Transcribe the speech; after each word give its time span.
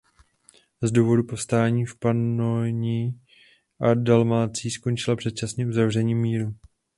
Z 0.81 0.91
důvodu 0.91 1.23
povstání 1.23 1.85
v 1.85 1.99
Panonii 1.99 3.13
a 3.81 3.93
Dalmácii 3.93 4.71
skončila 4.71 5.15
předčasně 5.15 5.67
uzavřením 5.67 6.21
míru. 6.21 6.55